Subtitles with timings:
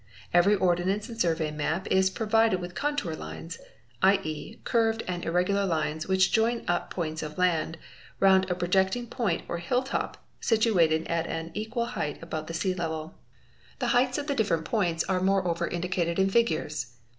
[0.33, 3.59] Every ordnance and survey map is pro vided with contour lines,
[4.01, 7.77] ¢.e., curved and irregular lines which join up points of land,
[8.19, 13.13] round a projecting point or hilltop, situated at an equal— height above sea level.
[13.77, 16.93] The heights of the different points are moreover indicated in figures.